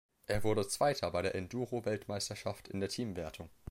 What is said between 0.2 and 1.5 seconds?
Er wurde Zweiter bei der